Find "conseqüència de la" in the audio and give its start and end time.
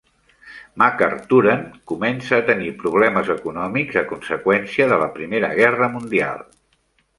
4.15-5.13